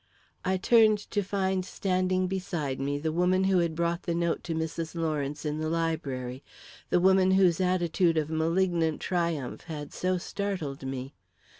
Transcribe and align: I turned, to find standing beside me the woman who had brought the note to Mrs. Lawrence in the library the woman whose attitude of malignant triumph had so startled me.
I 0.43 0.57
turned, 0.57 0.97
to 1.11 1.21
find 1.21 1.63
standing 1.63 2.25
beside 2.25 2.79
me 2.79 2.97
the 2.97 3.11
woman 3.11 3.43
who 3.43 3.59
had 3.59 3.75
brought 3.75 4.01
the 4.01 4.15
note 4.15 4.43
to 4.45 4.55
Mrs. 4.55 4.95
Lawrence 4.95 5.45
in 5.45 5.59
the 5.59 5.69
library 5.69 6.43
the 6.89 6.99
woman 6.99 7.29
whose 7.29 7.61
attitude 7.61 8.17
of 8.17 8.31
malignant 8.31 8.99
triumph 8.99 9.65
had 9.65 9.93
so 9.93 10.17
startled 10.17 10.83
me. 10.87 11.13